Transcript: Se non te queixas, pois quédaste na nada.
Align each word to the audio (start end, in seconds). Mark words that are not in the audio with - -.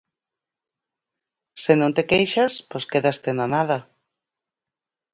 Se 1.63 1.73
non 1.79 1.91
te 1.95 2.03
queixas, 2.11 2.53
pois 2.69 2.87
quédaste 2.91 3.29
na 3.37 3.47
nada. 3.55 3.77